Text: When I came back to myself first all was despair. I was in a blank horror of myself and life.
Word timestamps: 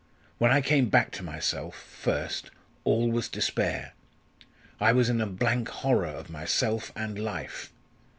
When 0.39 0.49
I 0.51 0.61
came 0.61 0.89
back 0.89 1.11
to 1.11 1.23
myself 1.23 1.75
first 1.75 2.49
all 2.85 3.11
was 3.11 3.29
despair. 3.29 3.93
I 4.79 4.93
was 4.93 5.09
in 5.09 5.21
a 5.21 5.27
blank 5.27 5.67
horror 5.69 6.07
of 6.07 6.27
myself 6.27 6.91
and 6.95 7.19
life. 7.19 7.71